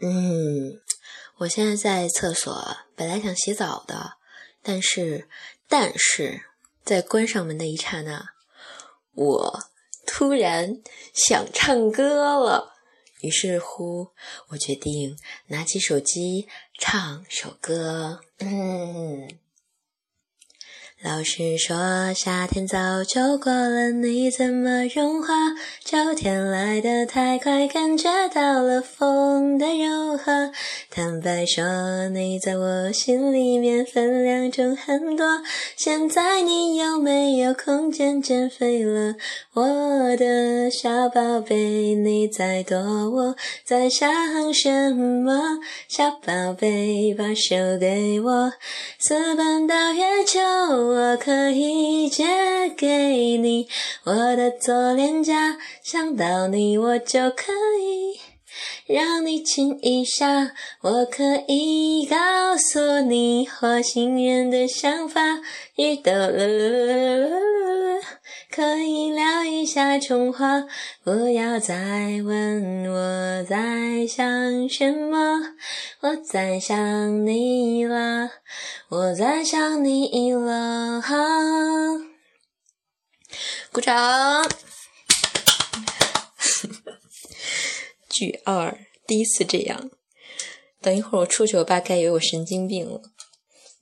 [0.00, 0.80] 嗯，
[1.38, 4.12] 我现在在厕所，本来想洗澡的，
[4.62, 5.28] 但是，
[5.68, 6.42] 但是
[6.84, 8.30] 在关上门的一刹那，
[9.14, 9.60] 我
[10.06, 10.80] 突然
[11.12, 12.74] 想唱歌了。
[13.20, 14.12] 于是乎，
[14.50, 18.20] 我决定拿起手机唱首歌。
[18.38, 19.28] 嗯。
[21.00, 25.32] 老师说夏天早就过了，你怎么融化？
[25.84, 30.50] 秋天来得太快，感觉到了风的柔和。
[30.98, 35.24] 坦白说，你在我心里面分量重很多。
[35.76, 39.14] 现在你有没有空间减肥了，
[39.52, 41.94] 我的小宝贝？
[41.94, 45.60] 你在躲我在想什么？
[45.86, 48.52] 小宝贝，把手给我，
[48.98, 50.40] 私奔到月球。
[50.40, 52.24] 我可以借
[52.76, 53.68] 给你
[54.02, 58.18] 我的左脸颊，想到你我就可以
[58.86, 60.52] 让你亲一下。
[60.82, 65.20] 我可以告诉你火星人的想法，
[65.76, 66.10] 雨都
[68.50, 70.64] 可以聊一下童话。
[71.04, 71.74] 不要再
[72.24, 75.40] 问我在想什么，
[76.00, 78.30] 我在想你了。
[78.88, 81.14] 我在想你了，哈！
[83.70, 84.44] 鼓掌。
[88.18, 89.90] 句二，第一次这样。
[90.80, 93.02] 等一会儿我出去，我爸该以为我神经病了。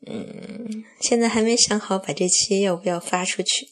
[0.07, 3.71] 嗯，现在还没想好把这期要不要发出去。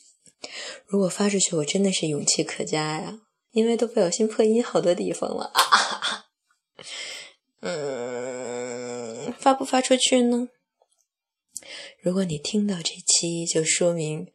[0.86, 3.20] 如果发出去，我真的是勇气可嘉呀，
[3.52, 5.52] 因为都不小心破音好多地方了。
[7.60, 10.48] 嗯，发不发出去呢？
[12.00, 14.30] 如果你听到这期，就说明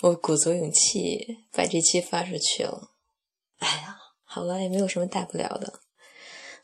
[0.00, 2.90] 我鼓足勇气把这期发出去了。
[3.58, 3.96] 哎呀，
[4.38, 5.72] 好了，也没有什么大不了的。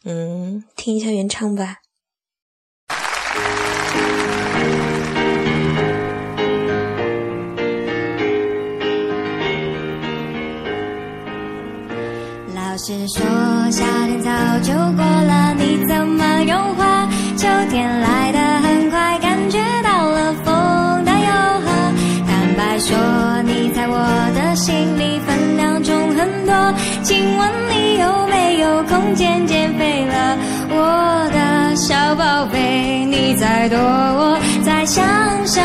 [0.04, 1.78] 嗯，听一下原唱吧。
[12.54, 13.26] 老师说
[13.72, 17.08] 夏天早就过了，你怎么融化？
[17.36, 19.18] 秋天来的很快。
[19.18, 21.26] 感觉到了风的诱
[21.64, 21.66] 惑。
[22.24, 23.98] 坦白说你在我
[24.32, 26.72] 的心里分量重很多，
[27.02, 27.63] 请问
[32.24, 35.04] 宝贝，你在躲我在想
[35.46, 35.60] 什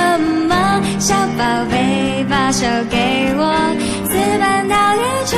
[0.49, 0.81] 么？
[0.99, 3.43] 小宝贝，把手给我，
[4.09, 5.37] 私奔到月球，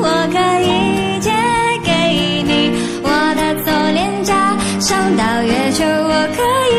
[0.00, 1.30] 我可以借
[1.84, 2.72] 给你
[3.02, 6.40] 我的左脸颊，上到月球，我可
[6.74, 6.78] 以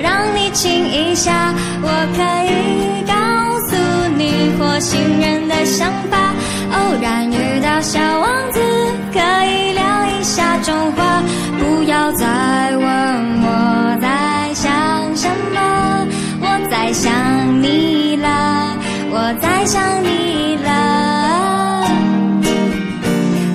[0.00, 3.14] 让你亲一下，我可以告
[3.66, 3.74] 诉
[4.16, 4.54] 你。
[4.58, 6.32] 火星人的想法，
[6.70, 8.60] 偶然遇到小王子，
[9.12, 9.18] 可
[9.50, 9.82] 以聊
[10.26, 11.22] 下中话。
[11.58, 12.26] 不要再
[12.76, 12.84] 问
[13.42, 14.64] 我在想
[15.16, 15.58] 什么，
[16.40, 17.12] 我在想
[17.62, 18.28] 你了，
[19.10, 20.68] 我在想你了。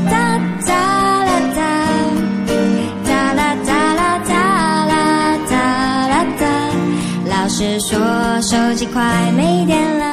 [0.10, 0.14] 哒
[0.66, 0.72] 哒
[1.28, 1.60] 啦哒，
[3.08, 4.34] 哒啦哒啦哒
[4.86, 4.94] 啦
[5.50, 5.54] 哒
[6.08, 6.44] 啦哒。
[7.30, 7.90] 老师说
[8.42, 10.11] 手机快没电了。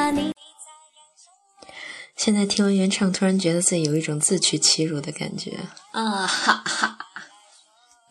[2.19, 5.57] 现在听完原唱，突然觉得自己有一种自取其辱的感觉
[5.93, 6.27] 啊！
[6.27, 6.97] 哈哈，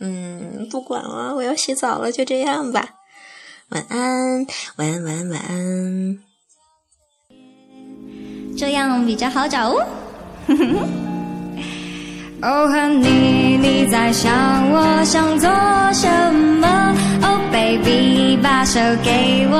[0.00, 2.88] 嗯，不管了，我要洗澡了，就这样吧。
[3.68, 4.46] 晚安，
[4.76, 6.18] 晚安，晚安，晚安。
[8.56, 9.86] 这样比较好找哦。
[12.40, 14.32] 哦，和你，你在想
[14.70, 15.50] 我想做
[15.92, 19.58] 什么？Oh baby，把手给我。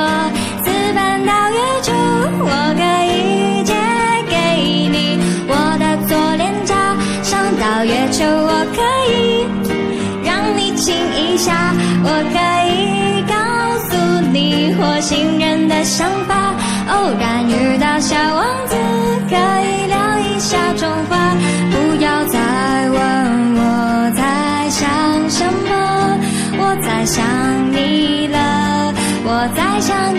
[10.79, 11.75] 亲一下，
[12.05, 12.39] 我可
[12.71, 13.35] 以告
[13.89, 16.55] 诉你火星人的想法。
[16.91, 18.77] 偶然遇到小王子，
[19.29, 21.35] 可以聊一下中华。
[21.71, 22.39] 不要再
[22.91, 22.99] 问
[23.57, 24.89] 我在想
[25.29, 26.19] 什么，
[26.59, 27.25] 我在想
[27.73, 28.95] 你了，
[29.25, 30.18] 我在想。